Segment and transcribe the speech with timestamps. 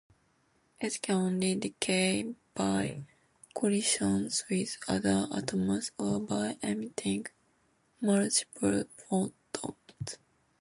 [0.79, 3.05] It can only decay by
[3.53, 7.27] collisions with other atoms or by emitting
[8.01, 10.17] multiple photons.